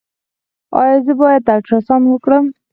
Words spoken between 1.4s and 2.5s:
الټراساونډ وکړم؟